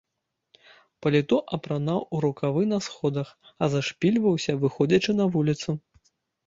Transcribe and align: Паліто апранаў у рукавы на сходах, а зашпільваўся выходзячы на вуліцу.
Паліто 1.05 1.35
апранаў 1.57 1.99
у 2.15 2.21
рукавы 2.27 2.61
на 2.73 2.79
сходах, 2.89 3.27
а 3.61 3.71
зашпільваўся 3.77 4.51
выходзячы 4.67 5.11
на 5.21 5.25
вуліцу. 5.39 5.69